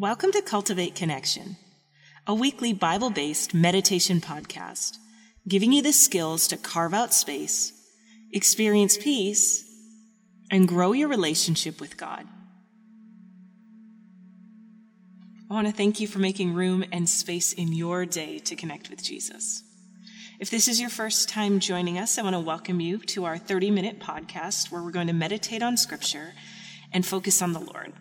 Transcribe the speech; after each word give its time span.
Welcome 0.00 0.32
to 0.32 0.40
Cultivate 0.40 0.94
Connection, 0.94 1.58
a 2.26 2.34
weekly 2.34 2.72
Bible 2.72 3.10
based 3.10 3.52
meditation 3.52 4.18
podcast, 4.22 4.96
giving 5.46 5.74
you 5.74 5.82
the 5.82 5.92
skills 5.92 6.48
to 6.48 6.56
carve 6.56 6.94
out 6.94 7.12
space, 7.12 7.74
experience 8.32 8.96
peace, 8.96 9.62
and 10.50 10.66
grow 10.66 10.92
your 10.92 11.08
relationship 11.08 11.82
with 11.82 11.98
God. 11.98 12.26
I 15.50 15.52
want 15.52 15.66
to 15.66 15.72
thank 15.74 16.00
you 16.00 16.08
for 16.08 16.18
making 16.18 16.54
room 16.54 16.82
and 16.90 17.06
space 17.06 17.52
in 17.52 17.74
your 17.74 18.06
day 18.06 18.38
to 18.38 18.56
connect 18.56 18.88
with 18.88 19.02
Jesus. 19.02 19.62
If 20.38 20.48
this 20.48 20.66
is 20.66 20.80
your 20.80 20.88
first 20.88 21.28
time 21.28 21.60
joining 21.60 21.98
us, 21.98 22.16
I 22.16 22.22
want 22.22 22.36
to 22.36 22.40
welcome 22.40 22.80
you 22.80 23.00
to 23.00 23.26
our 23.26 23.36
30 23.36 23.70
minute 23.70 24.00
podcast 24.00 24.72
where 24.72 24.82
we're 24.82 24.92
going 24.92 25.08
to 25.08 25.12
meditate 25.12 25.62
on 25.62 25.76
Scripture 25.76 26.32
and 26.90 27.04
focus 27.04 27.42
on 27.42 27.52
the 27.52 27.60
Lord. 27.60 27.92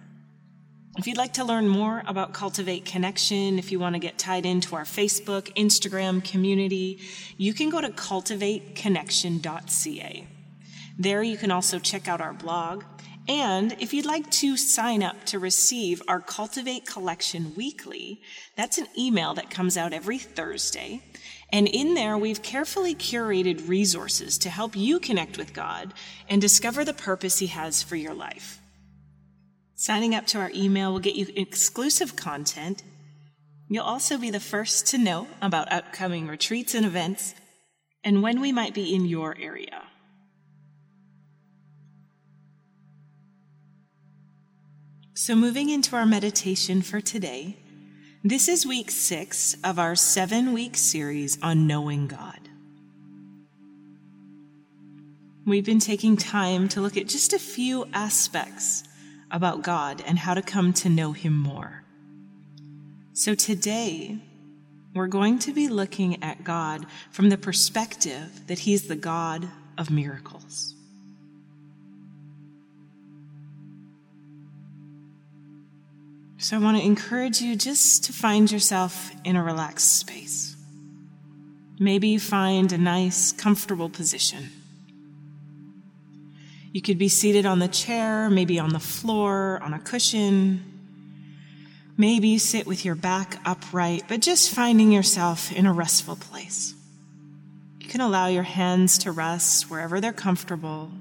If 0.98 1.06
you'd 1.08 1.18
like 1.18 1.34
to 1.34 1.44
learn 1.46 1.68
more 1.68 2.02
about 2.08 2.34
Cultivate 2.34 2.84
Connection, 2.84 3.60
if 3.60 3.72
you 3.72 3.80
want 3.80 3.94
to 3.96 4.00
get 4.00 4.18
tied 4.18 4.46
into 4.46 4.76
our 4.76 4.84
Facebook, 4.84 5.56
Instagram 5.56 6.22
community, 6.24 7.00
you 7.38 7.54
can 7.54 7.70
go 7.70 7.80
to 7.80 7.90
cultivateconnection.ca. 7.90 10.28
There 10.98 11.24
you 11.24 11.38
can 11.38 11.52
also 11.52 11.80
check 11.80 12.10
out 12.10 12.22
our 12.22 12.34
blog. 12.34 12.84
And 13.30 13.78
if 13.80 13.94
you'd 13.94 14.08
like 14.08 14.30
to 14.32 14.58
sign 14.58 15.04
up 15.04 15.24
to 15.26 15.38
receive 15.38 16.02
our 16.08 16.20
Cultivate 16.20 16.88
Collection 16.88 17.54
weekly, 17.56 18.22
that's 18.58 18.80
an 18.80 18.88
email 18.98 19.36
that 19.36 19.52
comes 19.52 19.78
out 19.78 19.94
every 19.94 20.18
Thursday. 20.18 21.04
And 21.52 21.68
in 21.68 21.94
there, 21.94 22.18
we've 22.18 22.42
carefully 22.42 22.96
curated 22.96 23.70
resources 23.70 24.40
to 24.40 24.50
help 24.50 24.76
you 24.76 25.00
connect 25.00 25.38
with 25.38 25.54
God 25.54 25.94
and 26.28 26.42
discover 26.42 26.84
the 26.84 26.94
purpose 26.94 27.38
He 27.38 27.48
has 27.48 27.84
for 27.84 27.96
your 27.96 28.16
life. 28.16 28.59
Signing 29.82 30.14
up 30.14 30.28
to 30.28 30.38
our 30.38 30.52
email 30.54 30.92
will 30.92 31.00
get 31.00 31.16
you 31.16 31.28
exclusive 31.38 32.18
content. 32.18 32.84
You'll 33.70 33.86
also 33.86 34.18
be 34.18 34.30
the 34.30 34.42
first 34.42 34.88
to 34.88 34.98
know 34.98 35.28
about 35.42 35.72
upcoming 35.72 36.28
retreats 36.28 36.76
and 36.76 36.86
events 36.86 37.34
and 38.04 38.22
when 38.22 38.42
we 38.42 38.52
might 38.52 38.74
be 38.74 38.94
in 38.94 39.06
your 39.06 39.38
area. 39.40 39.84
So, 45.14 45.34
moving 45.34 45.70
into 45.70 45.96
our 45.96 46.06
meditation 46.06 46.82
for 46.82 47.00
today, 47.00 47.56
this 48.22 48.50
is 48.50 48.66
week 48.66 48.92
six 48.92 49.56
of 49.64 49.80
our 49.80 49.96
seven 49.96 50.52
week 50.52 50.76
series 50.76 51.42
on 51.42 51.68
knowing 51.68 52.08
God. 52.08 52.50
We've 55.48 55.66
been 55.66 55.80
taking 55.80 56.18
time 56.18 56.68
to 56.70 56.82
look 56.82 56.98
at 56.98 57.08
just 57.08 57.32
a 57.32 57.40
few 57.40 57.86
aspects 57.94 58.84
about 59.32 59.62
God 59.62 60.04
and 60.06 60.20
how 60.20 60.34
to 60.34 60.42
come 60.42 60.74
to 60.74 60.90
know 60.90 61.12
Him 61.12 61.34
more. 61.34 61.84
So 63.14 63.36
today, 63.36 64.20
we're 64.94 65.08
going 65.08 65.40
to 65.40 65.54
be 65.54 65.68
looking 65.68 66.24
at 66.24 66.44
God 66.44 66.86
from 67.12 67.30
the 67.30 67.38
perspective 67.38 68.48
that 68.48 68.60
He's 68.60 68.88
the 68.88 68.96
God 68.96 69.48
of 69.78 69.92
miracles. 69.92 70.76
So 76.42 76.56
I 76.56 76.60
want 76.60 76.78
to 76.78 76.86
encourage 76.86 77.42
you 77.42 77.58
just 77.58 78.06
to 78.06 78.14
find 78.14 78.50
yourself 78.50 79.12
in 79.26 79.36
a 79.36 79.44
relaxed 79.44 80.00
space. 80.00 80.56
Maybe 81.78 82.18
find 82.18 82.72
a 82.72 82.78
nice, 82.78 83.34
comfortable 83.34 83.90
position. 83.90 84.50
You 86.72 86.82
could 86.82 86.98
be 86.98 87.10
seated 87.10 87.46
on 87.46 87.60
the 87.60 87.68
chair, 87.68 88.30
maybe 88.30 88.60
on 88.60 88.70
the 88.70 88.80
floor, 88.80 89.60
on 89.64 89.74
a 89.74 89.80
cushion. 89.80 90.64
Maybe 91.98 92.30
you 92.30 92.40
sit 92.40 92.68
with 92.68 92.86
your 92.86 92.96
back 92.96 93.42
upright, 93.44 94.04
but 94.08 94.22
just 94.22 94.52
finding 94.54 94.92
yourself 94.92 95.52
in 95.52 95.66
a 95.66 95.74
restful 95.74 96.16
place. 96.16 96.76
You 97.80 97.88
can 97.88 98.02
allow 98.02 98.28
your 98.28 98.44
hands 98.44 99.00
to 99.00 99.12
rest 99.12 99.70
wherever 99.70 100.00
they're 100.00 100.14
comfortable. 100.14 100.92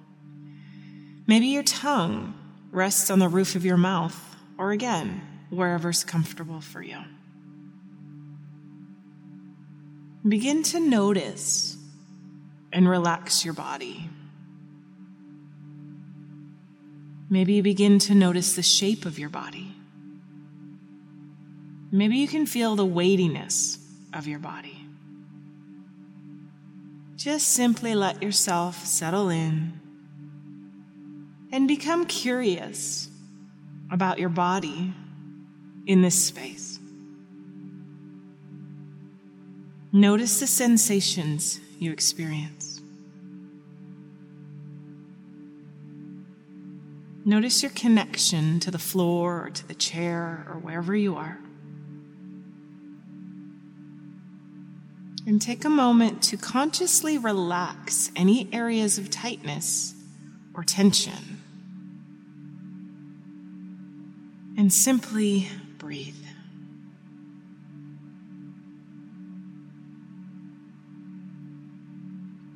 Maybe 1.26 1.46
your 1.46 1.62
tongue 1.62 2.34
rests 2.72 3.10
on 3.10 3.18
the 3.18 3.28
roof 3.28 3.54
of 3.54 3.64
your 3.64 3.76
mouth 3.76 4.18
or 4.56 4.72
again, 4.72 5.20
wherever's 5.50 6.02
comfortable 6.02 6.60
for 6.60 6.82
you. 6.82 6.98
Begin 10.26 10.62
to 10.64 10.80
notice 10.80 11.76
and 12.72 12.88
relax 12.88 13.44
your 13.44 13.54
body. 13.54 14.08
Maybe 17.30 17.54
you 17.54 17.62
begin 17.62 17.98
to 18.00 18.14
notice 18.14 18.54
the 18.54 18.62
shape 18.62 19.04
of 19.04 19.18
your 19.18 19.28
body. 19.28 19.74
Maybe 21.90 22.16
you 22.16 22.28
can 22.28 22.46
feel 22.46 22.76
the 22.76 22.86
weightiness 22.86 23.78
of 24.12 24.26
your 24.26 24.38
body. 24.38 24.78
Just 27.16 27.48
simply 27.48 27.94
let 27.94 28.22
yourself 28.22 28.86
settle 28.86 29.28
in 29.28 29.80
and 31.50 31.66
become 31.66 32.06
curious 32.06 33.08
about 33.90 34.18
your 34.18 34.28
body 34.28 34.92
in 35.86 36.02
this 36.02 36.26
space. 36.26 36.78
Notice 39.92 40.40
the 40.40 40.46
sensations 40.46 41.60
you 41.78 41.92
experience. 41.92 42.77
Notice 47.28 47.62
your 47.62 47.72
connection 47.72 48.58
to 48.60 48.70
the 48.70 48.78
floor 48.78 49.44
or 49.44 49.50
to 49.50 49.68
the 49.68 49.74
chair 49.74 50.46
or 50.48 50.58
wherever 50.58 50.96
you 50.96 51.16
are. 51.16 51.38
And 55.26 55.40
take 55.40 55.64
a 55.66 55.68
moment 55.68 56.22
to 56.22 56.38
consciously 56.38 57.18
relax 57.18 58.10
any 58.16 58.48
areas 58.52 58.96
of 58.96 59.10
tightness 59.10 59.94
or 60.54 60.64
tension. 60.64 61.38
and 64.58 64.72
simply 64.72 65.48
breathe. 65.78 66.16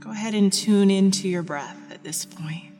Go 0.00 0.10
ahead 0.10 0.34
and 0.34 0.52
tune 0.52 0.90
into 0.90 1.28
your 1.28 1.42
breath 1.42 1.78
at 1.92 2.02
this 2.02 2.24
point. 2.24 2.71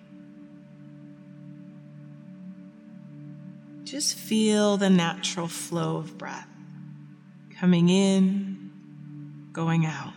Just 3.93 4.17
feel 4.17 4.79
the 4.79 4.89
natural 4.89 5.49
flow 5.49 5.99
of 5.99 6.17
breath 6.17 6.49
coming 7.61 7.91
in, 7.91 8.71
going 9.53 9.85
out. 9.85 10.15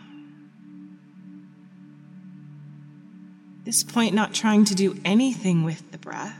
This 3.64 3.84
point, 3.84 4.14
not 4.14 4.32
trying 4.32 4.64
to 4.64 4.74
do 4.74 4.98
anything 5.04 5.62
with 5.62 5.92
the 5.92 5.98
breath 5.98 6.38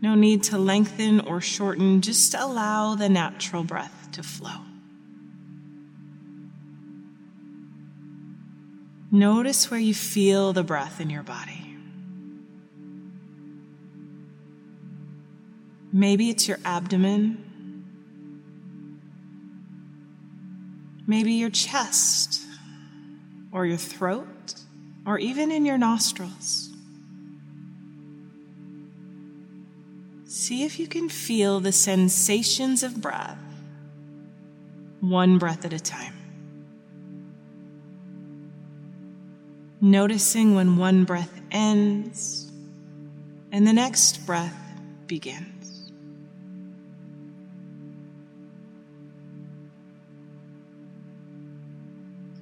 no 0.00 0.14
need 0.14 0.44
to 0.44 0.56
lengthen 0.56 1.20
or 1.20 1.40
shorten, 1.40 2.00
just 2.00 2.32
allow 2.34 2.94
the 2.94 3.08
natural 3.08 3.64
breath 3.64 4.08
to 4.12 4.22
flow. 4.22 4.60
Notice 9.12 9.70
where 9.70 9.80
you 9.80 9.92
feel 9.92 10.52
the 10.52 10.62
breath 10.62 11.00
in 11.00 11.10
your 11.10 11.22
body. 11.22 11.59
Maybe 15.92 16.30
it's 16.30 16.46
your 16.46 16.58
abdomen. 16.64 17.46
Maybe 21.06 21.32
your 21.32 21.50
chest 21.50 22.42
or 23.50 23.66
your 23.66 23.76
throat 23.76 24.54
or 25.04 25.18
even 25.18 25.50
in 25.50 25.64
your 25.66 25.78
nostrils. 25.78 26.68
See 30.26 30.62
if 30.64 30.78
you 30.78 30.86
can 30.86 31.08
feel 31.08 31.58
the 31.58 31.72
sensations 31.72 32.84
of 32.84 33.00
breath, 33.00 33.38
one 35.00 35.38
breath 35.38 35.64
at 35.64 35.72
a 35.72 35.80
time. 35.80 36.14
Noticing 39.80 40.54
when 40.54 40.76
one 40.76 41.04
breath 41.04 41.40
ends 41.50 42.52
and 43.50 43.66
the 43.66 43.72
next 43.72 44.24
breath 44.26 44.56
begins. 45.08 45.59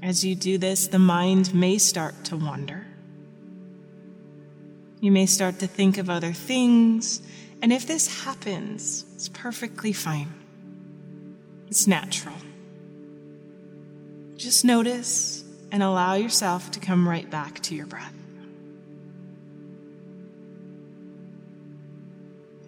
As 0.08 0.24
you 0.24 0.34
do 0.34 0.56
this, 0.56 0.86
the 0.86 0.98
mind 0.98 1.54
may 1.54 1.76
start 1.76 2.24
to 2.24 2.36
wander. 2.38 2.86
You 5.02 5.12
may 5.12 5.26
start 5.26 5.58
to 5.58 5.66
think 5.66 5.98
of 5.98 6.08
other 6.08 6.32
things 6.32 7.20
and 7.60 7.74
if 7.74 7.86
this 7.86 8.24
happens, 8.24 9.04
it's 9.14 9.28
perfectly 9.28 9.92
fine. 9.92 10.32
It's 11.66 11.86
natural. 11.86 12.36
Just 14.38 14.64
notice 14.64 15.44
and 15.70 15.82
allow 15.82 16.14
yourself 16.14 16.70
to 16.70 16.80
come 16.80 17.06
right 17.06 17.28
back 17.28 17.60
to 17.64 17.74
your 17.74 17.84
breath. 17.84 18.14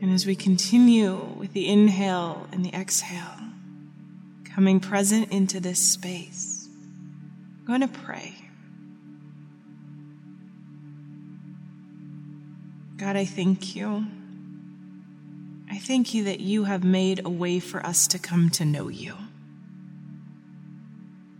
And 0.02 0.12
as 0.12 0.26
we 0.26 0.36
continue 0.36 1.14
with 1.38 1.54
the 1.54 1.68
inhale 1.68 2.48
and 2.52 2.66
the 2.66 2.74
exhale, 2.74 3.38
coming 4.44 4.78
present 4.78 5.32
into 5.32 5.58
this 5.58 5.78
space, 5.78 6.49
I'm 7.70 7.78
going 7.78 7.88
to 7.88 7.98
pray. 8.00 8.34
God, 12.96 13.14
I 13.14 13.24
thank 13.24 13.76
you. 13.76 14.06
I 15.70 15.78
thank 15.78 16.12
you 16.12 16.24
that 16.24 16.40
you 16.40 16.64
have 16.64 16.82
made 16.82 17.24
a 17.24 17.30
way 17.30 17.60
for 17.60 17.86
us 17.86 18.08
to 18.08 18.18
come 18.18 18.50
to 18.50 18.64
know 18.64 18.88
you. 18.88 19.14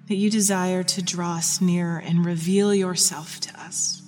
That 0.06 0.14
you 0.14 0.30
desire 0.30 0.84
to 0.84 1.02
draw 1.02 1.38
us 1.38 1.60
near 1.60 1.98
and 1.98 2.24
reveal 2.24 2.72
yourself 2.72 3.40
to 3.40 3.60
us. 3.62 4.00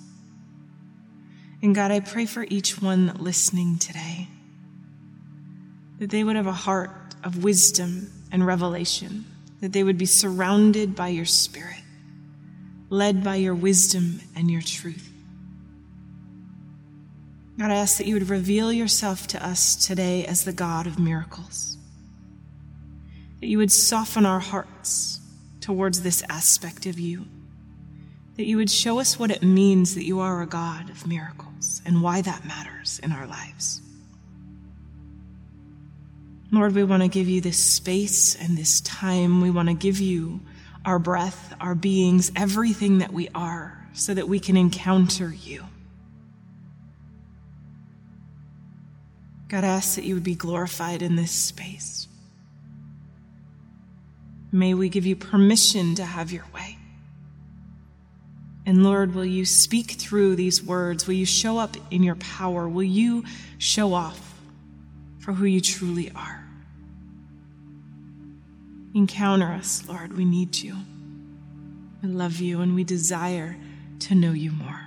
And 1.61 1.75
God, 1.75 1.91
I 1.91 1.99
pray 1.99 2.25
for 2.25 2.45
each 2.49 2.81
one 2.81 3.17
listening 3.19 3.77
today 3.79 4.29
that 5.99 6.09
they 6.09 6.23
would 6.23 6.37
have 6.37 6.47
a 6.47 6.53
heart 6.53 7.15
of 7.21 7.43
wisdom 7.43 8.13
and 8.31 8.45
revelation, 8.45 9.25
that 9.59 9.73
they 9.73 9.83
would 9.83 9.97
be 9.97 10.05
surrounded 10.05 10.95
by 10.95 11.09
your 11.09 11.25
Spirit, 11.25 11.82
led 12.93 13.23
by 13.23 13.35
your 13.35 13.55
wisdom 13.55 14.21
and 14.35 14.51
your 14.51 14.61
truth. 14.61 15.11
God, 17.57 17.71
I 17.71 17.75
ask 17.75 17.97
that 17.97 18.05
you 18.05 18.13
would 18.13 18.29
reveal 18.29 18.71
yourself 18.71 19.25
to 19.27 19.43
us 19.43 19.75
today 19.75 20.25
as 20.25 20.45
the 20.45 20.53
God 20.53 20.85
of 20.85 20.99
miracles, 20.99 21.75
that 23.39 23.47
you 23.47 23.57
would 23.57 23.71
soften 23.71 24.27
our 24.27 24.39
hearts 24.39 25.19
towards 25.59 26.03
this 26.03 26.23
aspect 26.29 26.85
of 26.85 26.99
you, 26.99 27.25
that 28.37 28.45
you 28.45 28.57
would 28.57 28.69
show 28.69 28.99
us 28.99 29.17
what 29.17 29.31
it 29.31 29.41
means 29.41 29.95
that 29.95 30.05
you 30.05 30.19
are 30.19 30.43
a 30.43 30.47
God 30.47 30.91
of 30.91 31.07
miracles 31.07 31.81
and 31.85 32.03
why 32.03 32.21
that 32.21 32.45
matters 32.45 32.99
in 33.01 33.11
our 33.11 33.25
lives. 33.25 33.81
Lord, 36.51 36.75
we 36.75 36.83
want 36.83 37.01
to 37.01 37.09
give 37.09 37.27
you 37.27 37.41
this 37.41 37.57
space 37.57 38.35
and 38.35 38.55
this 38.55 38.81
time. 38.81 39.41
We 39.41 39.49
want 39.49 39.69
to 39.69 39.73
give 39.73 39.99
you 39.99 40.41
our 40.85 40.99
breath, 40.99 41.53
our 41.61 41.75
beings, 41.75 42.31
everything 42.35 42.99
that 42.99 43.13
we 43.13 43.29
are, 43.33 43.87
so 43.93 44.13
that 44.13 44.27
we 44.27 44.39
can 44.39 44.57
encounter 44.57 45.33
you. 45.33 45.63
God, 49.47 49.63
I 49.63 49.67
ask 49.67 49.95
that 49.95 50.03
you 50.03 50.15
would 50.15 50.23
be 50.23 50.35
glorified 50.35 51.01
in 51.01 51.15
this 51.15 51.31
space. 51.31 52.07
May 54.51 54.73
we 54.73 54.89
give 54.89 55.05
you 55.05 55.15
permission 55.15 55.95
to 55.95 56.05
have 56.05 56.31
your 56.31 56.45
way. 56.53 56.77
And 58.65 58.83
Lord, 58.83 59.13
will 59.13 59.25
you 59.25 59.45
speak 59.45 59.91
through 59.91 60.35
these 60.35 60.63
words? 60.63 61.05
Will 61.05 61.15
you 61.15 61.25
show 61.25 61.57
up 61.57 61.75
in 61.91 62.01
your 62.01 62.15
power? 62.15 62.67
Will 62.69 62.83
you 62.83 63.23
show 63.57 63.93
off 63.93 64.39
for 65.19 65.33
who 65.33 65.45
you 65.45 65.59
truly 65.59 66.11
are? 66.15 66.42
Encounter 68.95 69.51
us, 69.51 69.83
Lord. 69.87 70.15
We 70.15 70.23
need 70.23 70.55
you. 70.57 70.75
We 72.03 72.09
love 72.09 72.39
you 72.39 72.61
and 72.61 72.75
we 72.75 72.83
desire 72.83 73.57
to 73.99 74.13
know 74.13 74.33
you 74.33 74.51
more. 74.51 74.81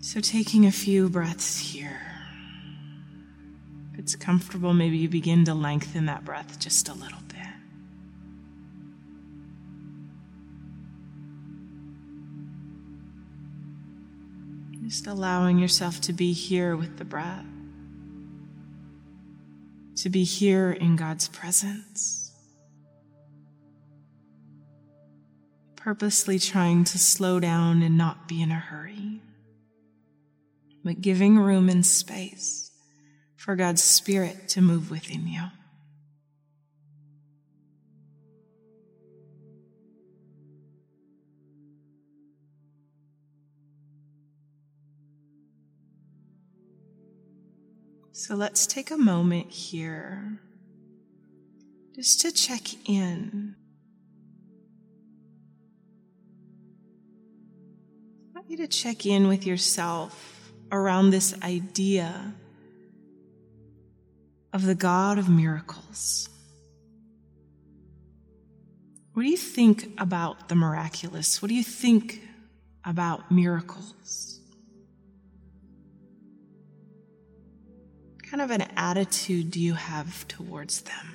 So, 0.00 0.20
taking 0.20 0.66
a 0.66 0.72
few 0.72 1.08
breaths 1.08 1.58
here. 1.58 2.00
If 3.92 3.98
it's 3.98 4.16
comfortable, 4.16 4.72
maybe 4.72 4.96
you 4.96 5.08
begin 5.08 5.44
to 5.44 5.54
lengthen 5.54 6.06
that 6.06 6.24
breath 6.24 6.58
just 6.58 6.88
a 6.88 6.94
little 6.94 7.18
bit. 7.28 7.38
Just 14.84 15.06
allowing 15.06 15.58
yourself 15.58 16.00
to 16.02 16.12
be 16.12 16.32
here 16.32 16.76
with 16.76 16.98
the 16.98 17.04
breath 17.04 17.46
to 20.02 20.10
be 20.10 20.24
here 20.24 20.72
in 20.72 20.96
God's 20.96 21.28
presence. 21.28 22.32
Purposely 25.76 26.40
trying 26.40 26.82
to 26.82 26.98
slow 26.98 27.38
down 27.38 27.82
and 27.82 27.96
not 27.96 28.26
be 28.26 28.42
in 28.42 28.50
a 28.50 28.58
hurry, 28.58 29.22
but 30.82 31.00
giving 31.00 31.38
room 31.38 31.68
and 31.68 31.86
space 31.86 32.72
for 33.36 33.54
God's 33.54 33.84
Spirit 33.84 34.48
to 34.48 34.60
move 34.60 34.90
within 34.90 35.28
you. 35.28 35.44
So 48.24 48.36
let's 48.36 48.68
take 48.68 48.92
a 48.92 48.96
moment 48.96 49.50
here 49.50 50.38
just 51.92 52.20
to 52.20 52.30
check 52.30 52.88
in. 52.88 53.56
I 58.30 58.38
want 58.38 58.48
you 58.48 58.58
to 58.58 58.68
check 58.68 59.06
in 59.06 59.26
with 59.26 59.44
yourself 59.44 60.52
around 60.70 61.10
this 61.10 61.34
idea 61.42 62.32
of 64.52 64.66
the 64.66 64.76
God 64.76 65.18
of 65.18 65.28
miracles. 65.28 66.28
What 69.14 69.24
do 69.24 69.28
you 69.28 69.36
think 69.36 69.88
about 69.98 70.48
the 70.48 70.54
miraculous? 70.54 71.42
What 71.42 71.48
do 71.48 71.56
you 71.56 71.64
think 71.64 72.20
about 72.84 73.32
miracles? 73.32 74.31
Kind 78.32 78.40
of 78.40 78.50
an 78.50 78.66
attitude 78.78 79.50
do 79.50 79.60
you 79.60 79.74
have 79.74 80.26
towards 80.26 80.80
them? 80.80 81.14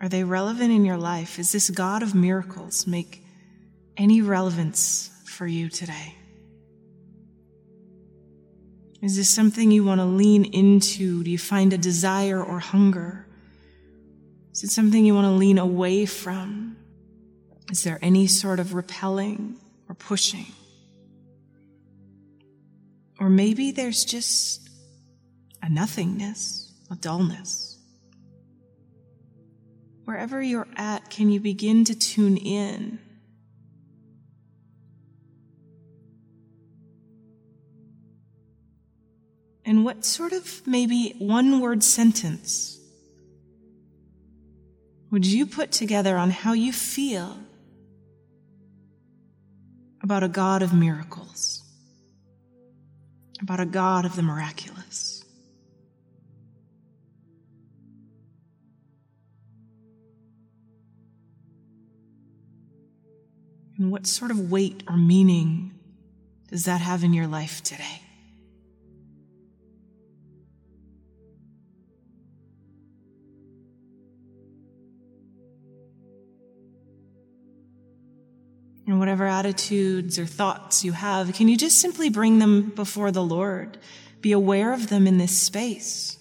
Are 0.00 0.08
they 0.08 0.24
relevant 0.24 0.72
in 0.72 0.84
your 0.84 0.96
life? 0.96 1.38
Is 1.38 1.52
this 1.52 1.70
God 1.70 2.02
of 2.02 2.12
miracles 2.12 2.88
make 2.88 3.24
any 3.96 4.22
relevance 4.22 5.12
for 5.26 5.46
you 5.46 5.68
today? 5.68 6.16
Is 9.00 9.16
this 9.16 9.30
something 9.30 9.70
you 9.70 9.84
want 9.84 10.00
to 10.00 10.06
lean 10.06 10.44
into? 10.44 11.22
Do 11.22 11.30
you 11.30 11.38
find 11.38 11.72
a 11.72 11.78
desire 11.78 12.42
or 12.42 12.58
hunger? 12.58 13.25
Is 14.56 14.64
it 14.64 14.70
something 14.70 15.04
you 15.04 15.14
want 15.14 15.26
to 15.26 15.32
lean 15.32 15.58
away 15.58 16.06
from? 16.06 16.78
Is 17.70 17.82
there 17.84 17.98
any 18.00 18.26
sort 18.26 18.58
of 18.58 18.72
repelling 18.72 19.56
or 19.86 19.94
pushing? 19.94 20.46
Or 23.20 23.28
maybe 23.28 23.70
there's 23.70 24.02
just 24.06 24.66
a 25.62 25.68
nothingness, 25.68 26.72
a 26.90 26.94
dullness. 26.94 27.78
Wherever 30.06 30.40
you're 30.40 30.68
at, 30.76 31.10
can 31.10 31.28
you 31.28 31.38
begin 31.38 31.84
to 31.84 31.94
tune 31.94 32.38
in? 32.38 32.98
And 39.66 39.84
what 39.84 40.06
sort 40.06 40.32
of 40.32 40.66
maybe 40.66 41.14
one 41.18 41.60
word 41.60 41.84
sentence 41.84 42.75
would 45.10 45.26
you 45.26 45.46
put 45.46 45.72
together 45.72 46.16
on 46.16 46.30
how 46.30 46.52
you 46.52 46.72
feel 46.72 47.36
about 50.02 50.22
a 50.22 50.28
God 50.28 50.62
of 50.62 50.74
miracles, 50.74 51.62
about 53.40 53.60
a 53.60 53.66
God 53.66 54.04
of 54.04 54.16
the 54.16 54.22
miraculous? 54.22 55.24
And 63.78 63.90
what 63.90 64.06
sort 64.06 64.30
of 64.30 64.50
weight 64.50 64.82
or 64.88 64.96
meaning 64.96 65.72
does 66.48 66.64
that 66.64 66.80
have 66.80 67.04
in 67.04 67.12
your 67.12 67.26
life 67.26 67.62
today? 67.62 68.00
And 78.96 79.00
whatever 79.00 79.26
attitudes 79.26 80.18
or 80.18 80.24
thoughts 80.24 80.82
you 80.82 80.92
have, 80.92 81.34
can 81.34 81.48
you 81.48 81.56
just 81.58 81.78
simply 81.78 82.08
bring 82.08 82.38
them 82.38 82.70
before 82.70 83.12
the 83.12 83.22
Lord? 83.22 83.76
Be 84.22 84.32
aware 84.32 84.72
of 84.72 84.88
them 84.88 85.06
in 85.06 85.18
this 85.18 85.36
space. 85.36 86.16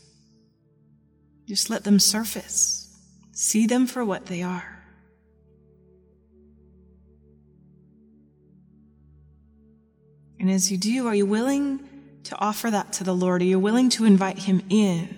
Just 1.48 1.70
let 1.70 1.86
them 1.86 2.01
surface. 2.01 2.94
See 3.32 3.65
them 3.65 3.88
for 3.88 4.03
what 4.03 4.25
they 4.25 4.44
are. 4.44 4.84
And 10.38 10.51
as 10.51 10.70
you 10.70 10.77
do, 10.77 11.08
are 11.08 11.15
you 11.15 11.25
willing 11.25 11.79
to 12.25 12.38
offer 12.39 12.70
that 12.70 12.91
to 12.94 13.05
the 13.05 13.15
Lord? 13.15 13.41
Are 13.41 13.46
you 13.46 13.58
willing 13.58 13.88
to 13.91 14.03
invite 14.03 14.39
Him 14.39 14.62
in? 14.70 15.15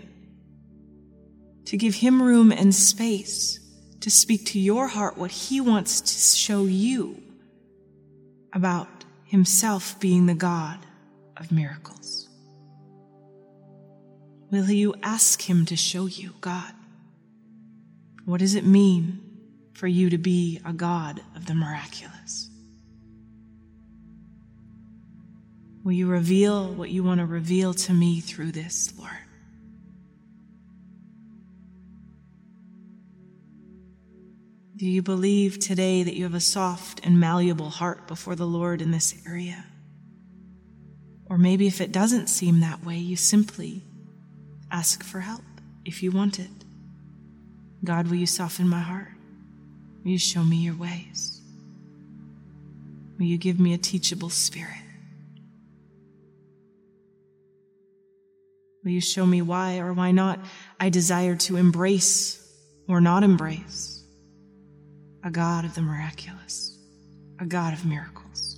To 1.66 1.76
give 1.76 1.96
Him 1.96 2.22
room 2.22 2.52
and 2.52 2.76
space 2.76 3.60
to 4.02 4.12
speak 4.12 4.46
to 4.46 4.60
your 4.60 4.90
heart 4.90 5.18
what 5.18 5.32
He 5.32 5.60
wants 5.60 6.02
to 6.02 6.38
show 6.38 6.66
you 6.66 7.24
about 8.58 9.06
Himself 9.24 10.00
being 10.00 10.26
the 10.26 10.34
God 10.34 10.80
of 11.38 11.52
miracles? 11.52 12.28
Will 14.50 14.70
you 14.72 14.96
ask 15.04 15.48
Him 15.48 15.66
to 15.68 15.76
show 15.76 16.08
you, 16.08 16.34
God? 16.42 16.74
What 18.26 18.40
does 18.40 18.56
it 18.56 18.66
mean 18.66 19.22
for 19.74 19.88
you 19.88 20.10
to 20.10 20.18
be 20.18 20.60
a 20.66 20.74
God 20.74 21.22
of 21.36 21.46
the 21.46 21.54
miraculous? 21.54 22.50
Will 25.84 25.94
you 25.94 26.08
reveal 26.08 26.74
what 26.74 26.90
you 26.90 27.04
want 27.04 27.20
to 27.20 27.28
reveal 27.28 27.76
to 27.76 27.94
me 27.94 28.22
through 28.22 28.54
this, 28.54 28.92
Lord? 28.98 29.27
Do 34.78 34.86
you 34.86 35.02
believe 35.02 35.58
today 35.58 36.04
that 36.04 36.14
you 36.14 36.24
have 36.26 36.36
a 36.36 36.40
soft 36.40 37.04
and 37.04 37.20
malleable 37.20 37.72
heart 37.72 38.08
before 38.08 38.36
the 38.36 38.46
Lord 38.46 38.80
in 38.80 38.92
this 38.92 39.20
area? 39.26 39.66
Or 41.26 41.40
maybe 41.40 41.66
if 41.66 41.82
it 41.82 41.92
doesn't 41.92 42.28
seem 42.28 42.60
that 42.60 42.86
way, 42.86 42.98
you 42.98 43.16
simply 43.16 43.82
ask 44.70 45.04
for 45.04 45.20
help 45.20 45.42
if 45.84 46.04
you 46.04 46.12
want 46.12 46.38
it. 46.38 46.52
God, 47.84 48.08
will 48.08 48.18
you 48.18 48.28
soften 48.28 48.70
my 48.70 48.80
heart? 48.80 49.08
Will 50.04 50.12
you 50.12 50.20
show 50.20 50.44
me 50.44 50.58
your 50.58 50.76
ways? 50.76 51.42
Will 53.18 53.26
you 53.26 53.40
give 53.40 53.60
me 53.60 53.74
a 53.74 53.80
teachable 53.80 54.30
spirit? 54.30 54.78
Will 58.84 58.92
you 58.92 59.02
show 59.02 59.26
me 59.26 59.42
why 59.42 59.80
or 59.80 59.92
why 59.92 60.12
not 60.12 60.40
I 60.80 60.90
desire 60.90 61.36
to 61.36 61.58
embrace 61.58 62.48
or 62.88 63.02
not 63.02 63.24
embrace 63.24 63.97
a 65.28 65.30
God 65.30 65.66
of 65.66 65.76
the 65.76 65.82
miraculous, 65.82 66.78
a 67.38 67.46
God 67.46 67.74
of 67.74 67.86
miracles? 67.86 68.58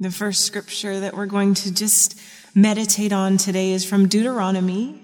The 0.00 0.10
first 0.10 0.44
scripture 0.44 0.98
that 0.98 1.14
we're 1.14 1.26
going 1.26 1.54
to 1.54 1.72
just 1.72 2.20
meditate 2.52 3.12
on 3.12 3.36
today 3.36 3.70
is 3.70 3.84
from 3.84 4.08
Deuteronomy 4.08 5.02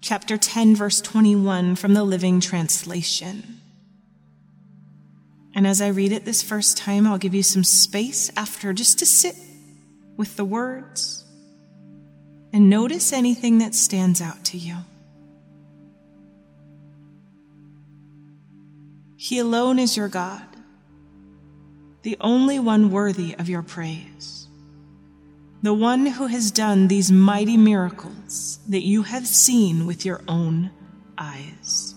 chapter 0.00 0.36
10, 0.36 0.76
verse 0.76 1.00
21 1.00 1.74
from 1.74 1.94
the 1.94 2.04
Living 2.04 2.40
Translation. 2.40 3.60
And 5.56 5.66
as 5.66 5.80
I 5.80 5.88
read 5.88 6.12
it 6.12 6.24
this 6.24 6.40
first 6.40 6.76
time, 6.76 7.08
I'll 7.08 7.18
give 7.18 7.34
you 7.34 7.42
some 7.42 7.64
space 7.64 8.30
after 8.36 8.72
just 8.72 9.00
to 9.00 9.06
sit 9.06 9.34
with 10.16 10.36
the 10.36 10.44
words 10.44 11.19
and 12.52 12.68
notice 12.68 13.12
anything 13.12 13.58
that 13.58 13.74
stands 13.74 14.20
out 14.20 14.44
to 14.46 14.58
you. 14.58 14.76
He 19.16 19.38
alone 19.38 19.78
is 19.78 19.96
your 19.96 20.08
God 20.08 20.42
the 22.02 22.16
only 22.20 22.58
one 22.58 22.90
worthy 22.90 23.34
of 23.38 23.48
your 23.48 23.62
praise, 23.62 24.48
the 25.62 25.74
one 25.74 26.06
who 26.06 26.26
has 26.26 26.50
done 26.50 26.88
these 26.88 27.12
mighty 27.12 27.56
miracles 27.56 28.58
that 28.68 28.84
you 28.84 29.02
have 29.02 29.26
seen 29.26 29.86
with 29.86 30.04
your 30.04 30.22
own 30.26 30.70
eyes. 31.18 31.89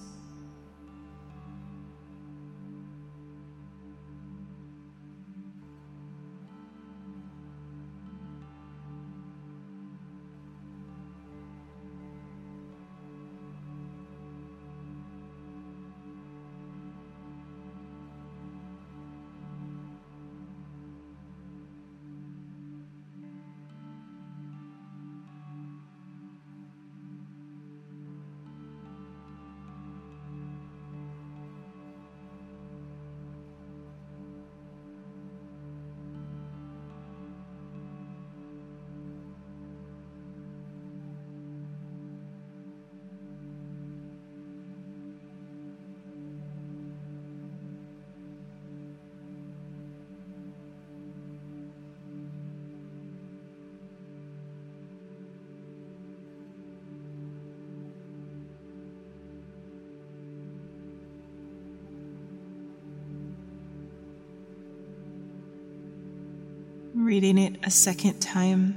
Reading 67.14 67.38
it 67.38 67.60
a 67.64 67.70
second 67.70 68.20
time, 68.20 68.74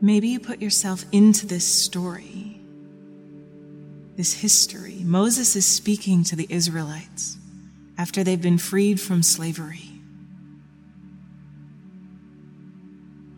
maybe 0.00 0.26
you 0.26 0.40
put 0.40 0.60
yourself 0.60 1.04
into 1.12 1.46
this 1.46 1.64
story, 1.64 2.60
this 4.16 4.32
history. 4.32 5.00
Moses 5.04 5.54
is 5.54 5.64
speaking 5.64 6.24
to 6.24 6.34
the 6.34 6.48
Israelites 6.50 7.36
after 7.96 8.24
they've 8.24 8.42
been 8.42 8.58
freed 8.58 9.00
from 9.00 9.22
slavery. 9.22 9.92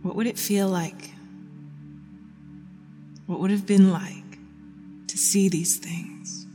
What 0.01 0.17
would 0.17 0.27
it 0.27 0.39
feel 0.39 0.69
like? 0.71 1.11
What 3.27 3.41
would 3.41 3.51
it 3.51 3.57
have 3.57 3.67
been 3.67 3.93
like 3.93 4.39
to 5.09 5.19
see 5.19 5.51
these 5.51 5.77
things? 5.77 6.47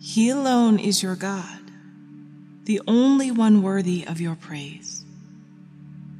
He 0.00 0.28
alone 0.28 0.78
is 0.78 1.02
your 1.02 1.16
God 1.16 1.61
the 2.64 2.80
only 2.86 3.30
one 3.30 3.62
worthy 3.62 4.06
of 4.06 4.20
your 4.20 4.36
praise, 4.36 5.04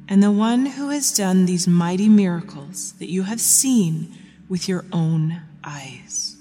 and 0.07 0.21
the 0.21 0.31
one 0.31 0.65
who 0.65 0.89
has 0.89 1.11
done 1.11 1.45
these 1.45 1.67
mighty 1.67 2.09
miracles 2.09 2.93
that 2.93 3.09
you 3.09 3.23
have 3.23 3.39
seen 3.39 4.13
with 4.49 4.67
your 4.67 4.85
own 4.91 5.41
eyes. 5.63 6.32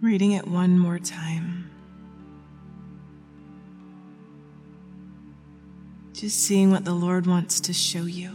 Reading 0.00 0.32
it 0.32 0.46
one 0.46 0.78
more 0.78 0.98
time. 0.98 1.70
Just 6.12 6.40
seeing 6.40 6.70
what 6.70 6.84
the 6.84 6.94
Lord 6.94 7.26
wants 7.26 7.60
to 7.60 7.72
show 7.72 8.04
you. 8.04 8.30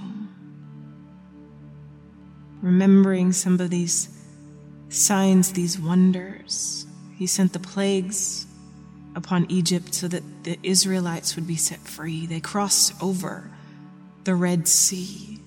remembering 2.65 3.31
some 3.31 3.59
of 3.61 3.69
these 3.69 4.09
signs, 4.89 5.53
these 5.53 5.79
wonders. 5.79 6.87
He 7.15 7.27
sent 7.27 7.53
the 7.53 7.59
plagues 7.59 8.47
upon 9.15 9.45
Egypt 9.49 9.93
so 9.93 10.07
that 10.07 10.23
the 10.43 10.57
Israelites 10.63 11.35
would 11.35 11.45
be 11.45 11.57
set 11.57 11.79
free. 11.79 12.25
They 12.25 12.39
crossed 12.39 12.91
over 13.03 13.51
the 14.23 14.33
Red 14.33 14.67
Sea 14.67 15.39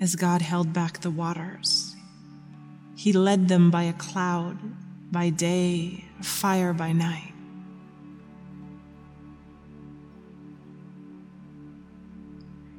as 0.00 0.16
God 0.16 0.40
held 0.40 0.72
back 0.72 1.00
the 1.00 1.10
waters. 1.10 1.85
He 2.96 3.12
led 3.12 3.48
them 3.48 3.70
by 3.70 3.84
a 3.84 3.92
cloud 3.92 4.58
by 5.12 5.28
day, 5.28 6.04
fire 6.22 6.72
by 6.72 6.92
night. 6.92 7.34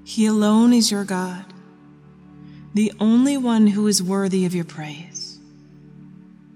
He 0.03 0.25
alone 0.25 0.73
is 0.73 0.89
your 0.89 1.03
God, 1.03 1.45
the 2.73 2.91
only 2.99 3.37
one 3.37 3.67
who 3.67 3.85
is 3.87 4.01
worthy 4.01 4.45
of 4.45 4.55
your 4.55 4.65
praise, 4.65 5.39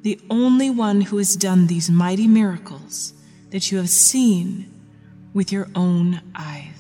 the 0.02 0.20
only 0.30 0.70
one 0.70 1.02
who 1.02 1.18
has 1.18 1.36
done 1.36 1.68
these 1.68 1.90
mighty 1.90 2.28
miracles 2.28 3.14
that 3.52 3.72
you 3.72 3.78
have 3.78 3.90
seen 3.90 4.72
with 5.34 5.52
your 5.52 5.68
own 5.76 6.22
eyes. 6.34 6.71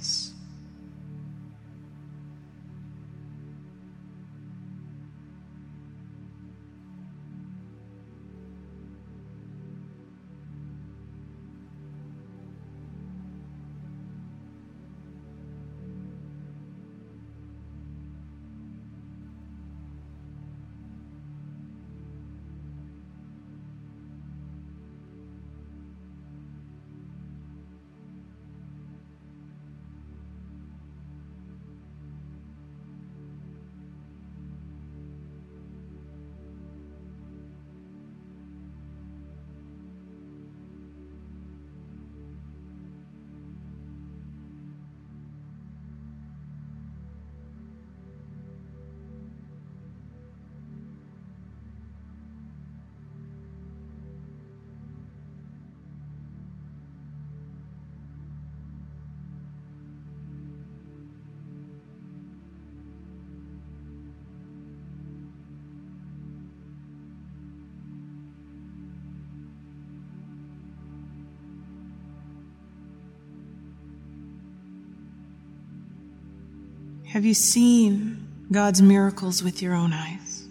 Have 77.11 77.25
you 77.25 77.33
seen 77.33 78.25
God's 78.53 78.81
miracles 78.81 79.43
with 79.43 79.61
your 79.61 79.73
own 79.73 79.91
eyes? 79.91 80.47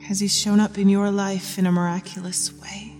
Has 0.00 0.18
He 0.18 0.26
shown 0.26 0.58
up 0.58 0.78
in 0.78 0.88
your 0.88 1.12
life 1.12 1.60
in 1.60 1.66
a 1.66 1.70
miraculous 1.70 2.52
way? 2.60 2.92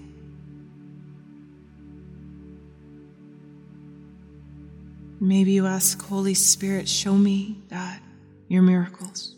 Maybe 5.19 5.51
you 5.51 5.67
ask, 5.67 6.01
Holy 6.01 6.35
Spirit, 6.35 6.89
show 6.89 7.15
me, 7.15 7.59
God, 7.69 7.99
your 8.47 8.63
miracles. 8.63 9.35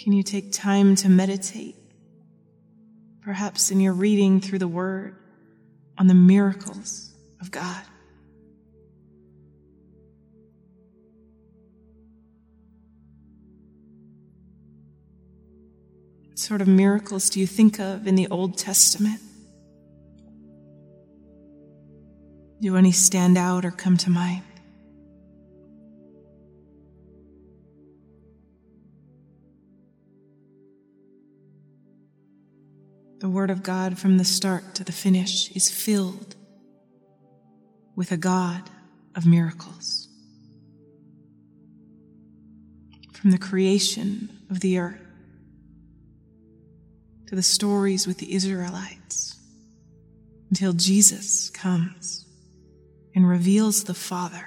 Can 0.00 0.14
you 0.14 0.22
take 0.22 0.50
time 0.50 0.96
to 0.96 1.10
meditate? 1.10 1.76
Perhaps 3.20 3.70
in 3.70 3.80
your 3.80 3.92
reading 3.92 4.40
through 4.40 4.58
the 4.58 4.66
Word 4.66 5.14
on 5.98 6.06
the 6.06 6.14
miracles 6.14 7.12
of 7.38 7.50
God. 7.50 7.82
What 16.28 16.38
sort 16.38 16.62
of 16.62 16.68
miracles 16.68 17.28
do 17.28 17.38
you 17.38 17.46
think 17.46 17.78
of 17.78 18.06
in 18.06 18.14
the 18.14 18.26
Old 18.28 18.56
Testament? 18.56 19.20
Do 22.62 22.74
any 22.78 22.92
stand 22.92 23.36
out 23.36 23.66
or 23.66 23.70
come 23.70 23.98
to 23.98 24.08
mind? 24.08 24.44
The 33.20 33.28
Word 33.28 33.50
of 33.50 33.62
God 33.62 33.98
from 33.98 34.16
the 34.16 34.24
start 34.24 34.74
to 34.76 34.84
the 34.84 34.92
finish 34.92 35.50
is 35.54 35.70
filled 35.70 36.36
with 37.94 38.12
a 38.12 38.16
God 38.16 38.62
of 39.14 39.26
miracles. 39.26 40.08
From 43.12 43.30
the 43.30 43.38
creation 43.38 44.30
of 44.48 44.60
the 44.60 44.78
earth 44.78 45.02
to 47.26 47.36
the 47.36 47.42
stories 47.42 48.06
with 48.06 48.16
the 48.16 48.34
Israelites 48.34 49.38
until 50.48 50.72
Jesus 50.72 51.50
comes 51.50 52.24
and 53.14 53.28
reveals 53.28 53.84
the 53.84 53.92
Father 53.92 54.46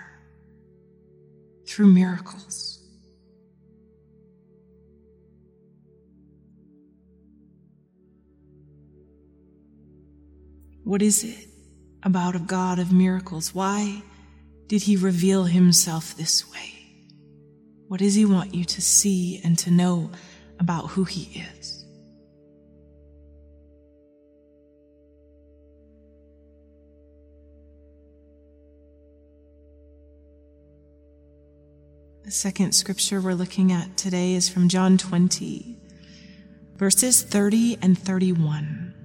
through 1.68 1.94
miracles. 1.94 2.83
What 10.84 11.02
is 11.02 11.24
it 11.24 11.48
about 12.04 12.36
a 12.36 12.40
God 12.40 12.78
of 12.78 12.92
miracles? 12.92 13.56
Why 13.56 14.04
did 14.68 14.82
he 14.84 14.98
reveal 14.98 15.46
himself 15.46 16.16
this 16.18 16.50
way? 16.52 16.74
What 17.88 18.02
does 18.02 18.16
he 18.16 18.26
want 18.26 18.54
you 18.54 18.66
to 18.66 18.82
see 18.82 19.40
and 19.46 19.58
to 19.60 19.72
know 19.72 20.12
about 20.60 20.88
who 20.90 21.06
he 21.06 21.42
is? 21.58 21.86
The 32.26 32.32
second 32.32 32.74
scripture 32.74 33.22
we're 33.22 33.36
looking 33.36 33.72
at 33.72 33.96
today 33.96 34.34
is 34.34 34.50
from 34.50 34.68
John 34.68 34.98
20, 34.98 35.78
verses 36.76 37.22
30 37.22 37.78
and 37.82 37.98
31 37.98 39.03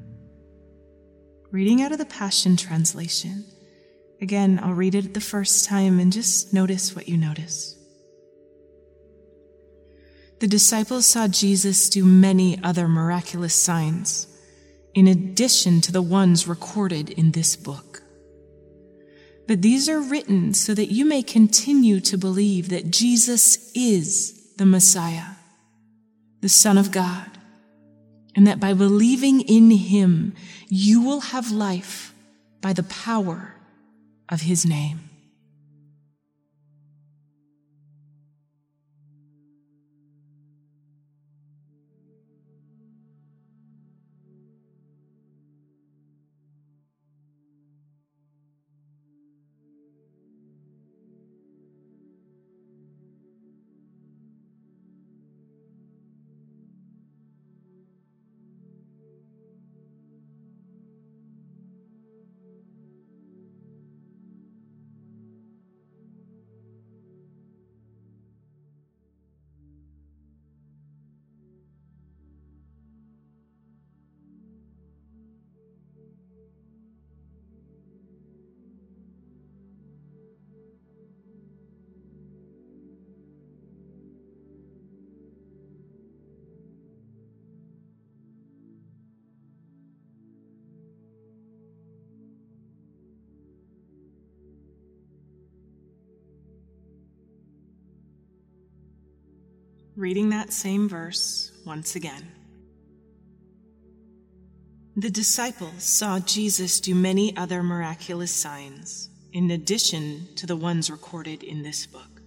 reading 1.51 1.81
out 1.81 1.93
of 1.93 1.99
the 1.99 2.05
Passion 2.05 2.57
Translation. 2.57 3.45
Again, 4.21 4.61
I'll 4.63 4.75
read 4.75 4.95
it 4.95 5.15
the 5.15 5.21
first 5.21 5.65
time 5.65 5.99
and 5.99 6.13
just 6.13 6.53
notice 6.53 6.95
what 6.95 7.09
you 7.09 7.17
notice. 7.17 7.75
The 10.41 10.47
disciples 10.47 11.07
saw 11.07 11.27
Jesus 11.27 11.89
do 11.89 12.05
many 12.05 12.63
other 12.63 12.87
miraculous 12.87 13.55
signs, 13.55 14.27
in 14.95 15.09
addition 15.09 15.81
to 15.83 15.93
the 15.93 16.03
ones 16.03 16.47
recorded 16.47 17.11
in 17.11 17.33
this 17.33 17.57
book. 17.57 18.03
But 19.47 19.63
these 19.63 19.89
are 19.89 20.01
written 20.01 20.53
so 20.53 20.75
that 20.75 20.93
you 20.93 21.07
may 21.07 21.23
continue 21.23 22.01
to 22.01 22.19
believe 22.19 22.69
that 22.69 22.91
Jesus 22.91 23.73
is 23.75 24.55
the 24.57 24.67
Messiah, 24.67 25.37
the 26.43 26.49
Son 26.51 26.77
of 26.77 26.93
God 26.93 27.38
and 28.35 28.47
that 28.47 28.61
by 28.61 28.73
believing 28.75 29.41
in 29.41 29.71
him, 29.71 30.35
you 30.69 31.03
will 31.03 31.21
have 31.21 31.51
life 31.51 32.15
by 32.61 32.73
the 32.73 32.83
power 32.83 33.55
of 34.29 34.43
his 34.43 34.67
name. 34.67 35.08
Reading 99.99 100.29
that 100.29 100.53
same 100.53 100.89
verse 100.89 101.51
once 101.67 101.97
again. 101.97 102.23
The 104.95 105.11
disciples 105.11 105.83
saw 105.83 106.21
Jesus 106.21 106.79
do 106.79 106.95
many 106.95 107.37
other 107.37 107.65
miraculous 107.65 108.31
signs 108.31 109.11
in 109.33 109.51
addition 109.51 110.29
to 110.37 110.47
the 110.47 110.55
ones 110.55 110.89
recorded 110.89 111.43
in 111.43 111.65
this 111.65 111.85
book. 111.85 112.23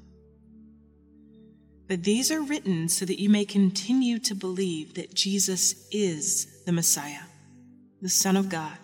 But 1.88 2.04
these 2.04 2.30
are 2.30 2.42
written 2.42 2.90
so 2.90 3.06
that 3.06 3.22
you 3.22 3.30
may 3.30 3.46
continue 3.46 4.20
to 4.20 4.36
believe 4.36 4.96
that 4.96 5.14
Jesus 5.14 5.88
is 5.92 6.66
the 6.66 6.74
Messiah, 6.74 7.24
the 8.02 8.10
Son 8.10 8.36
of 8.36 8.50
God, 8.50 8.78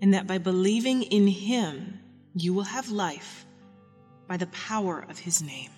and 0.00 0.14
that 0.14 0.26
by 0.26 0.38
believing 0.38 1.02
in 1.02 1.26
him, 1.26 2.00
you 2.34 2.54
will 2.54 2.62
have 2.62 2.88
life 2.88 3.44
by 4.26 4.38
the 4.38 4.46
power 4.46 5.04
of 5.10 5.18
his 5.18 5.42
name. 5.42 5.68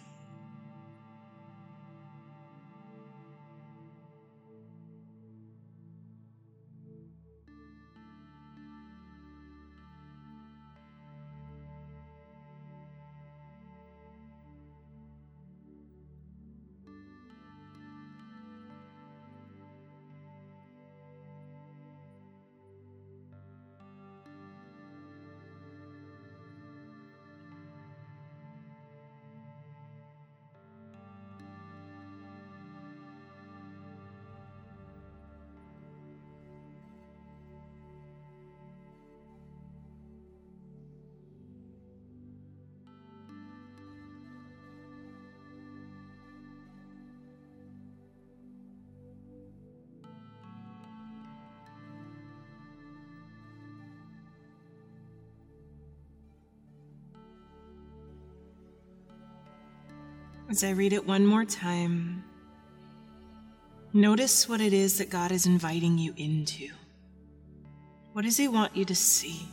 As 60.51 60.63
I 60.63 60.71
read 60.71 60.93
it 60.93 61.07
one 61.07 61.27
more 61.27 61.45
time, 61.45 62.23
notice 63.93 64.47
what 64.49 64.61
it 64.61 64.75
is 64.75 64.99
that 64.99 65.09
God 65.09 65.33
is 65.33 65.47
inviting 65.47 65.97
you 65.97 66.13
into. 66.17 66.69
What 68.13 68.25
does 68.25 68.37
He 68.37 68.47
want 68.47 68.77
you 68.77 68.85
to 68.85 68.95
see? 68.95 69.49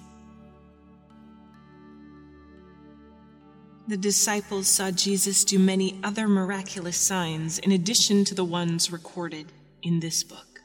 The 3.87 3.97
disciples 3.97 4.67
saw 4.67 4.91
Jesus 4.91 5.43
do 5.45 5.57
many 5.57 5.99
other 6.03 6.27
miraculous 6.27 6.97
signs 6.97 7.57
in 7.59 7.71
addition 7.71 8.25
to 8.25 8.35
the 8.35 8.45
ones 8.45 8.91
recorded 8.91 9.47
in 9.81 9.99
this 9.99 10.23
book. 10.23 10.61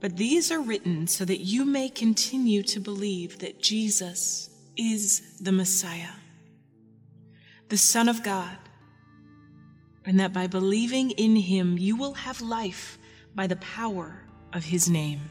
But 0.00 0.16
these 0.16 0.50
are 0.50 0.60
written 0.60 1.06
so 1.06 1.24
that 1.24 1.40
you 1.40 1.64
may 1.64 1.88
continue 1.88 2.62
to 2.64 2.80
believe 2.80 3.40
that 3.40 3.60
Jesus 3.60 4.48
is 4.76 5.38
the 5.40 5.52
Messiah 5.52 6.21
the 7.72 7.78
Son 7.78 8.06
of 8.06 8.22
God, 8.22 8.58
and 10.04 10.20
that 10.20 10.30
by 10.30 10.46
believing 10.46 11.10
in 11.12 11.34
him 11.34 11.78
you 11.78 11.96
will 11.96 12.12
have 12.12 12.42
life 12.42 12.98
by 13.34 13.46
the 13.46 13.56
power 13.56 14.14
of 14.52 14.62
his 14.62 14.90
name. 14.90 15.22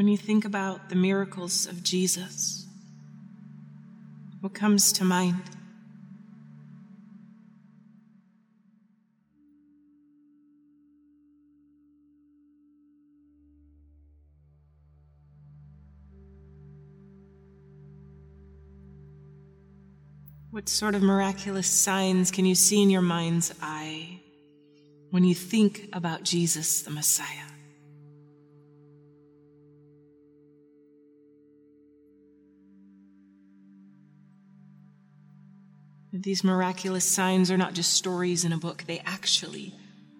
When 0.00 0.08
you 0.08 0.16
think 0.16 0.46
about 0.46 0.88
the 0.88 0.96
miracles 0.96 1.66
of 1.66 1.82
Jesus, 1.82 2.66
what 4.40 4.54
comes 4.54 4.92
to 4.92 5.04
mind? 5.04 5.42
What 20.50 20.70
sort 20.70 20.94
of 20.94 21.02
miraculous 21.02 21.66
signs 21.66 22.30
can 22.30 22.46
you 22.46 22.54
see 22.54 22.80
in 22.80 22.88
your 22.88 23.02
mind's 23.02 23.52
eye 23.60 24.22
when 25.10 25.24
you 25.24 25.34
think 25.34 25.90
about 25.92 26.22
Jesus, 26.22 26.80
the 26.80 26.90
Messiah? 26.90 27.59
These 36.12 36.42
miraculous 36.42 37.04
signs 37.04 37.50
are 37.50 37.56
not 37.56 37.74
just 37.74 37.92
stories 37.92 38.44
in 38.44 38.52
a 38.52 38.58
book, 38.58 38.84
they 38.86 38.98
actually 39.00 39.74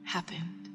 happened. 0.05 0.69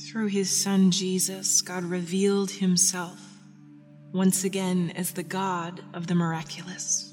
Through 0.00 0.28
his 0.28 0.50
son 0.50 0.90
Jesus, 0.90 1.62
God 1.62 1.84
revealed 1.84 2.50
himself 2.50 3.20
once 4.12 4.44
again 4.44 4.92
as 4.96 5.12
the 5.12 5.22
God 5.22 5.82
of 5.92 6.06
the 6.06 6.14
miraculous. 6.14 7.12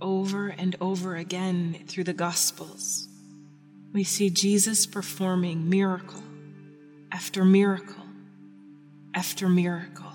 Over 0.00 0.48
and 0.48 0.76
over 0.80 1.16
again 1.16 1.84
through 1.86 2.04
the 2.04 2.12
Gospels, 2.12 3.08
we 3.94 4.04
see 4.04 4.28
Jesus 4.28 4.84
performing 4.84 5.70
miracle 5.70 6.22
after 7.12 7.44
miracle 7.44 8.04
after 9.14 9.48
miracle. 9.48 10.12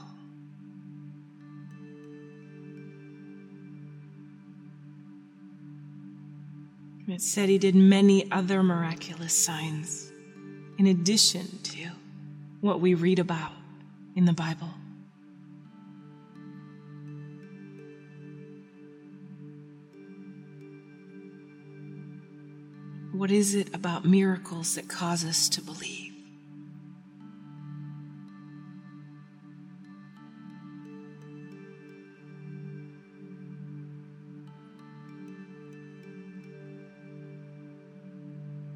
It 7.08 7.22
said 7.22 7.50
he 7.50 7.58
did 7.58 7.74
many 7.74 8.30
other 8.32 8.62
miraculous 8.62 9.34
signs 9.34 10.12
in 10.78 10.86
addition 10.86 11.48
to 11.64 11.90
what 12.62 12.82
we 12.82 12.94
read 12.94 13.18
about 13.18 13.54
in 14.16 14.26
the 14.26 14.34
Bible. 14.34 14.70
What 23.20 23.32
is 23.32 23.54
it 23.54 23.76
about 23.76 24.06
miracles 24.06 24.76
that 24.76 24.88
cause 24.88 25.26
us 25.26 25.50
to 25.50 25.62
believe? 25.62 26.14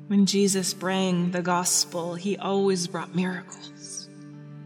When 0.07 0.25
Jesus 0.25 0.73
brought 0.73 1.31
the 1.31 1.41
gospel, 1.41 2.15
he 2.15 2.35
always 2.35 2.85
brought 2.87 3.15
miracles. 3.15 4.09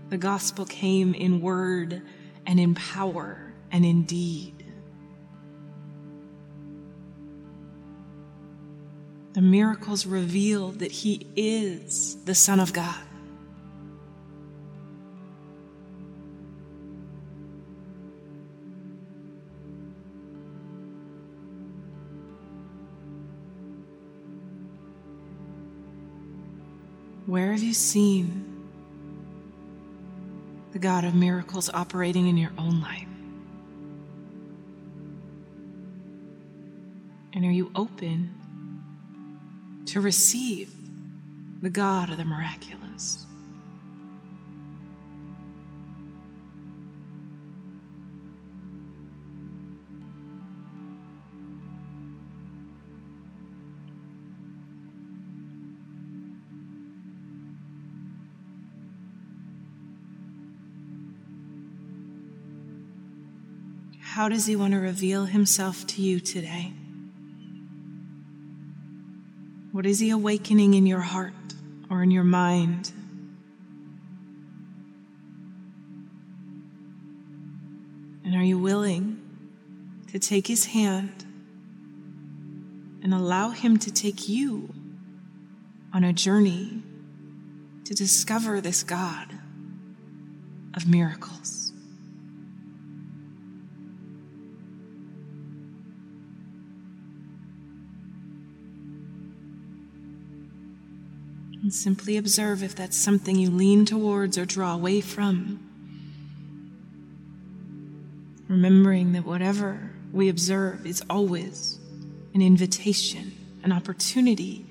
The 0.09 0.17
gospel 0.17 0.65
came 0.65 1.13
in 1.13 1.39
word 1.39 2.01
and 2.47 2.59
in 2.59 2.73
power 2.73 3.53
and 3.71 3.85
in 3.85 4.05
deed. 4.05 4.57
The 9.38 9.43
miracles 9.43 10.08
reveal 10.08 10.71
that 10.71 10.91
he 10.91 11.28
is 11.36 12.15
the 12.26 12.34
Son 12.34 12.60
of 12.60 12.73
God. 12.73 12.95
Where 27.28 27.52
have 27.52 27.62
you 27.62 27.76
seen 27.76 28.65
the 30.71 30.80
God 30.80 31.04
of 31.04 31.13
miracles 31.13 31.69
operating 31.69 32.28
in 32.28 32.38
your 32.38 32.54
own 32.58 32.82
life? 32.82 33.08
And 37.34 37.45
are 37.45 37.52
you 37.52 37.71
open 37.76 38.34
to 39.88 40.02
receive 40.02 40.71
the 41.62 41.69
God 41.69 42.10
of 42.10 42.17
the 42.17 42.26
miraculous? 42.26 43.26
How 64.00 64.30
does 64.30 64.47
He 64.47 64.56
want 64.56 64.73
to 64.73 64.80
reveal 64.80 65.26
Himself 65.26 65.86
to 65.88 66.02
you 66.02 66.19
today? 66.19 66.73
What 69.77 69.85
is 69.85 69.99
He 69.99 70.09
awakening 70.09 70.73
in 70.73 70.87
your 70.87 71.01
heart 71.01 71.35
or 71.91 72.01
in 72.01 72.09
your 72.09 72.23
mind? 72.23 72.91
And 78.25 78.33
are 78.33 78.41
you 78.41 78.57
willing 78.57 79.21
to 80.07 80.17
take 80.17 80.47
His 80.47 80.65
hand 80.65 81.27
and 83.03 83.13
allow 83.13 83.51
Him 83.51 83.77
to 83.77 83.93
take 83.93 84.27
you 84.27 84.73
on 85.93 86.03
a 86.03 86.11
journey 86.11 86.81
to 87.85 87.93
discover 87.93 88.59
this 88.59 88.81
God 88.81 89.31
of 90.73 90.87
miracles? 90.87 91.66
And 101.67 101.73
simply 101.73 102.15
observe 102.15 102.63
if 102.63 102.75
that's 102.75 102.95
something 102.95 103.36
you 103.36 103.51
lean 103.51 103.86
towards 103.86 104.38
or 104.38 104.45
draw 104.45 104.73
away 104.73 105.01
from. 105.01 105.60
Remembering 108.47 109.12
that 109.12 109.25
whatever 109.25 109.91
we 110.13 110.30
observe 110.30 110.86
is 110.86 111.03
always 111.10 111.77
an 112.34 112.41
invitation, 112.41 113.34
an 113.63 113.73
opportunity 113.73 114.65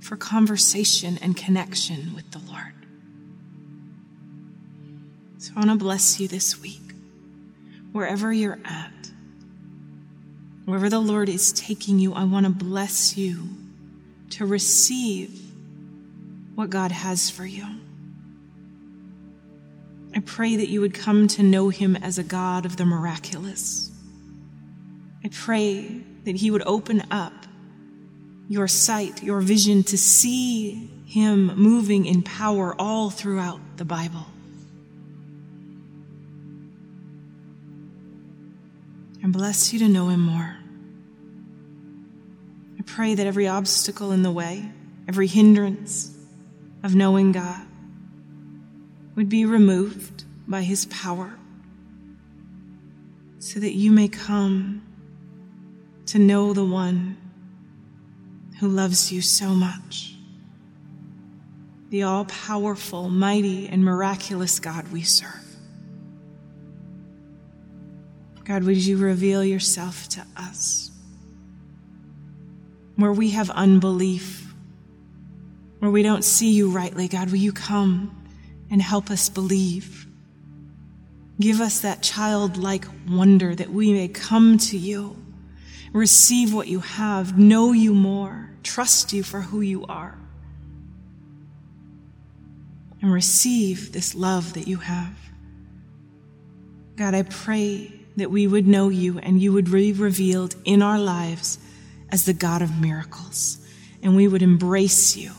for 0.00 0.16
conversation 0.16 1.18
and 1.20 1.36
connection 1.36 2.14
with 2.14 2.30
the 2.30 2.38
Lord. 2.38 2.72
So 5.36 5.52
I 5.54 5.58
want 5.58 5.72
to 5.72 5.76
bless 5.76 6.18
you 6.18 6.26
this 6.26 6.58
week, 6.62 6.94
wherever 7.92 8.32
you're 8.32 8.60
at, 8.64 9.10
wherever 10.64 10.88
the 10.88 11.00
Lord 11.00 11.28
is 11.28 11.52
taking 11.52 11.98
you, 11.98 12.14
I 12.14 12.24
want 12.24 12.46
to 12.46 12.50
bless 12.50 13.18
you 13.18 13.46
to 14.30 14.46
receive 14.46 15.48
what 16.60 16.68
God 16.68 16.92
has 16.92 17.30
for 17.30 17.46
you. 17.46 17.64
I 20.14 20.20
pray 20.20 20.56
that 20.56 20.68
you 20.68 20.82
would 20.82 20.92
come 20.92 21.26
to 21.28 21.42
know 21.42 21.70
him 21.70 21.96
as 21.96 22.18
a 22.18 22.22
God 22.22 22.66
of 22.66 22.76
the 22.76 22.84
miraculous. 22.84 23.90
I 25.24 25.30
pray 25.32 26.02
that 26.24 26.36
he 26.36 26.50
would 26.50 26.62
open 26.66 27.02
up 27.10 27.32
your 28.46 28.68
sight, 28.68 29.22
your 29.22 29.40
vision 29.40 29.84
to 29.84 29.96
see 29.96 30.90
him 31.06 31.46
moving 31.56 32.04
in 32.04 32.22
power 32.22 32.74
all 32.78 33.08
throughout 33.08 33.60
the 33.78 33.86
Bible. 33.86 34.26
And 39.22 39.32
bless 39.32 39.72
you 39.72 39.78
to 39.78 39.88
know 39.88 40.10
him 40.10 40.20
more. 40.20 40.58
I 42.78 42.82
pray 42.84 43.14
that 43.14 43.26
every 43.26 43.48
obstacle 43.48 44.12
in 44.12 44.22
the 44.22 44.30
way, 44.30 44.70
every 45.08 45.26
hindrance, 45.26 46.18
of 46.82 46.94
knowing 46.94 47.32
God 47.32 47.66
would 49.16 49.28
be 49.28 49.44
removed 49.44 50.24
by 50.48 50.62
His 50.62 50.86
power 50.86 51.38
so 53.38 53.58
that 53.58 53.72
you 53.72 53.90
may 53.90 54.08
come 54.08 54.82
to 56.06 56.18
know 56.18 56.52
the 56.52 56.64
one 56.64 57.16
who 58.58 58.68
loves 58.68 59.10
you 59.10 59.22
so 59.22 59.48
much. 59.48 60.14
The 61.88 62.02
all 62.02 62.26
powerful, 62.26 63.08
mighty, 63.08 63.68
and 63.68 63.84
miraculous 63.84 64.60
God 64.60 64.88
we 64.88 65.02
serve. 65.02 65.50
God, 68.44 68.64
would 68.64 68.76
you 68.76 68.96
reveal 68.96 69.44
yourself 69.44 70.08
to 70.10 70.26
us? 70.36 70.90
Where 72.96 73.12
we 73.12 73.30
have 73.30 73.48
unbelief, 73.50 74.49
where 75.80 75.90
we 75.90 76.02
don't 76.02 76.24
see 76.24 76.52
you 76.52 76.70
rightly, 76.70 77.08
God, 77.08 77.30
will 77.30 77.38
you 77.38 77.52
come 77.52 78.14
and 78.70 78.80
help 78.80 79.10
us 79.10 79.28
believe? 79.28 80.06
Give 81.40 81.60
us 81.60 81.80
that 81.80 82.02
childlike 82.02 82.84
wonder 83.08 83.54
that 83.54 83.70
we 83.70 83.92
may 83.92 84.08
come 84.08 84.58
to 84.58 84.76
you, 84.76 85.16
receive 85.92 86.52
what 86.52 86.68
you 86.68 86.80
have, 86.80 87.38
know 87.38 87.72
you 87.72 87.94
more, 87.94 88.50
trust 88.62 89.14
you 89.14 89.22
for 89.22 89.40
who 89.40 89.62
you 89.62 89.86
are, 89.86 90.18
and 93.00 93.10
receive 93.10 93.92
this 93.92 94.14
love 94.14 94.52
that 94.52 94.68
you 94.68 94.76
have. 94.76 95.16
God, 96.96 97.14
I 97.14 97.22
pray 97.22 97.90
that 98.16 98.30
we 98.30 98.46
would 98.46 98.66
know 98.66 98.90
you 98.90 99.18
and 99.18 99.40
you 99.40 99.54
would 99.54 99.72
be 99.72 99.94
revealed 99.94 100.54
in 100.66 100.82
our 100.82 100.98
lives 100.98 101.58
as 102.10 102.26
the 102.26 102.34
God 102.34 102.60
of 102.60 102.78
miracles, 102.78 103.56
and 104.02 104.14
we 104.14 104.28
would 104.28 104.42
embrace 104.42 105.16
you 105.16 105.32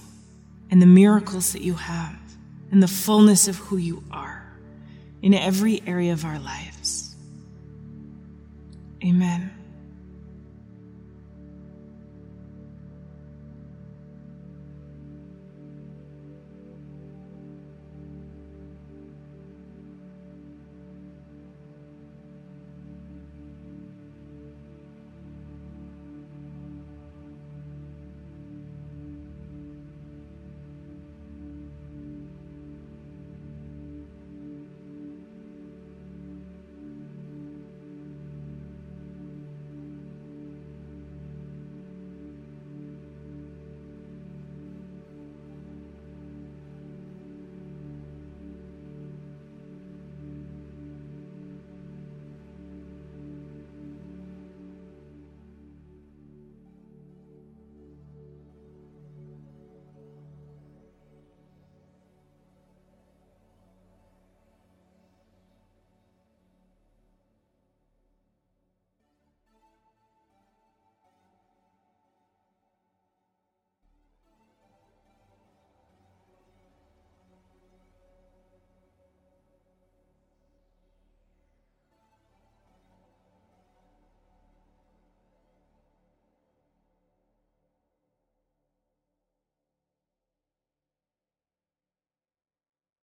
and 0.71 0.81
the 0.81 0.88
miracles 0.88 1.53
that 1.53 1.62
you 1.62 1.75
have 1.75 2.17
and 2.71 2.81
the 2.81 2.88
fullness 2.88 3.47
of 3.47 3.57
who 3.57 3.77
you 3.77 4.03
are 4.12 4.41
in 5.21 5.34
every 5.34 5.84
area 5.86 6.13
of 6.13 6.25
our 6.25 6.39
lives. 6.39 7.15
Amen. 9.03 9.61